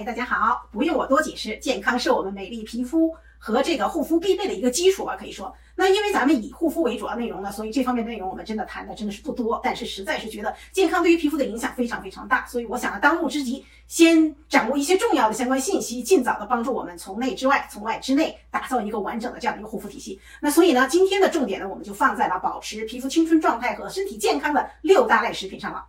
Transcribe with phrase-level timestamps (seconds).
[0.00, 0.66] 嗨，大家好！
[0.72, 5.54] 不用我多解释，健康是我们美丽皮肤和这个护肤必备的一个基础吧，可以说。
[5.74, 9.60] 那因为咱们以护肤为主要内容呢，所以这方面内容我们真的谈的真的是不多。
[9.62, 20.18] 但是实在是觉得健康对于皮肤的影响非常非常大，所以我想呢，当务之急，先掌握一些重要的相关信息，尽早的帮助我们从内之外，从外之内打造一个完整的这样的一个护肤体系。
[20.40, 25.84] 那所以呢，今天的重点呢，我们就放在了保持皮肤青春状态和身体健康的六大类食品上了。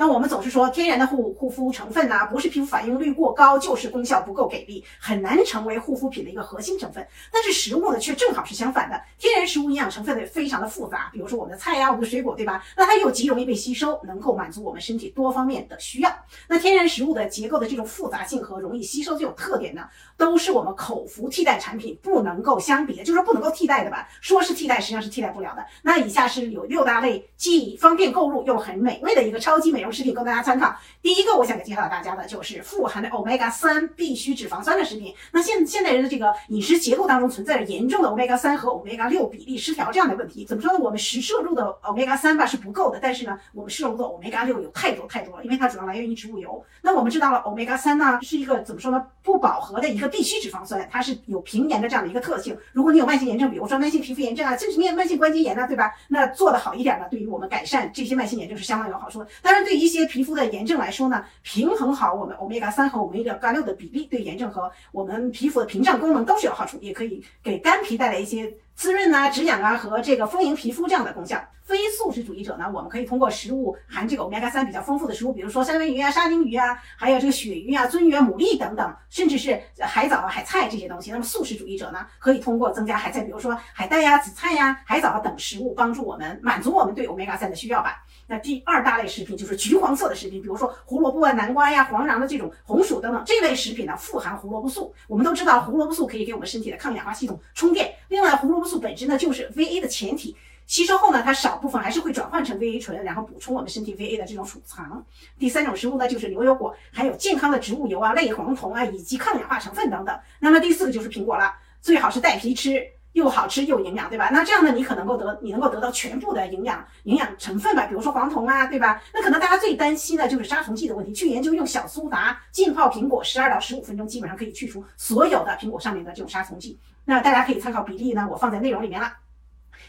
[0.00, 7.06] 那我们总是说天然的护护肤成分呢，不是皮肤反应率过高，就是功效不够给力，很难成为护肤品的一个核心成分。
[7.30, 12.64] 但是食物呢，却正好是相反的，天然食物营养成分呢非常的复杂，比如说我们的菜呀，我们的水果，对吧？
[12.78, 16.10] 那它又极容易被吸收，能够满足我们身体多方面的需要。
[16.48, 19.86] 那天然食物的结构的这种复杂性和容易吸收这种特点呢，
[20.16, 24.08] 都是我们口服替代产品不能够相比的，就是不能够替代的吧？
[24.22, 25.62] 说是替代，实际上是替代不了的。
[25.82, 30.74] 那以下是有六大类，既方便购入又很美味的一个超级美容食品，供大家参考。
[31.02, 35.14] 第一个，我想给介绍大家的就是富含的 omega 三必需脂肪酸的食品。
[35.32, 40.44] 那现现代人的这个饮食结构当中存在着严重的 omega 三和 omega 六比例失调这样的问题。
[40.44, 40.78] 怎么说呢？
[40.80, 46.64] 我们食摄入的 omega 三吧是不够的，但是呢，我们摄入的 omega 六有太多太多了，因为它主要来源于植物油。
[46.82, 49.04] 那我们知道了，omega 三呢是一个怎么说呢？
[49.22, 52.56] 不饱和的一个必需脂肪酸，它是有平炎的这样的一个特性。
[52.72, 55.92] 如果你有慢性炎症，比如说慢性皮肤炎症啊，甚至面慢性关节炎啊，对吧？
[56.08, 59.28] 那做的好一点呢，对于我们改善这些慢性炎症是相当有好处的。
[59.42, 71.38] 当然，对对一些皮肤的炎症来说呢，平衡好我们欧米伽三和欧米伽六的比例，对炎症和我们皮肤的屏障功能都是有好处，也可以给干皮带来一些滋润啊、止痒啊和这个丰盈皮肤这样的功效。
[71.62, 81.12] 非素食主义者呢，我们可以通过食物含这个欧米伽三比较丰富的食物，比如说三文鱼啊、沙丁鱼啊，还有这个鳕鱼啊、鳟鱼啊、牡蛎等等，甚至是海藻啊、海菜这些东西。
[81.12, 88.02] 那么素食主义者呢，可以通过增加海菜，比如说海带呀、紫菜呀、海藻啊等食物，帮助我们满足我们对欧米伽三的需要吧。
[88.26, 94.92] 那第二大类食品就是橘黄色的食品，比如说胡萝卜啊、南瓜呀、黄瓤的这种红薯等等，这类食品呢富含胡萝卜素。
[95.06, 97.94] 我们都知道胡萝卜素可以给我们身体的抗氧化系统充电。
[98.08, 100.36] 另外，胡萝卜素本身呢就是 VA 的前提。
[100.66, 105.04] 吸收后呢，它少部分还是会转换成 VA 醇，然后补充我们身体 VA 的这种储藏。
[105.36, 110.16] 第三种食物呢，就是牛油果，含有健康的植物油啊、类黄酮啊以及抗氧化成分等等。
[110.38, 112.80] 那么第四个就是苹果了，最好是带皮吃，
[113.12, 114.30] 又好吃又营养，对吧？
[114.32, 119.02] 那这样呢，你可能够得，你能够得到全部的营养营养成分吧，比如说黄酮啊，对吧？
[119.12, 121.12] 那可能大家最担心的就是杀虫剂的问题。
[121.12, 126.78] 据研究，用小苏打浸泡苹果十二到十五分钟，基本上可以去除所有的苹果上面的这种杀虫剂。
[127.04, 129.12] 那大家可以参考比例呢，我放在内容里面了。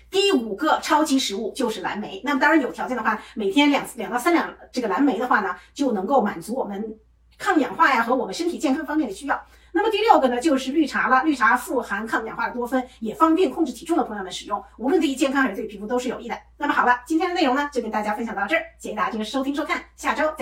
[0.09, 6.98] 第五个超级食物就是蓝莓，那么当然有条件的话，每天两两到三两这个蓝莓的话呢，就能够满足我们
[7.38, 9.42] 抗氧化呀和我们身体健康方面的需要。
[9.74, 16.38] 那么第六个呢，就是绿茶了，绿茶富含抗氧化的多酚，也方便控制体重的朋友们使用，无论对于健康还是对于皮肤都是有益的。
[16.58, 20.36] 那么好了，今天的内容呢就跟大家分享到这儿，谢谢大家的收听收看，下周再。